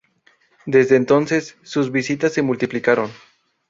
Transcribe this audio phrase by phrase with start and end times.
[0.65, 3.11] Desde entonces, sus visitas se multiplicaron.